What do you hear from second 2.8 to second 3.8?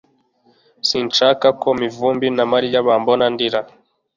bambona ndira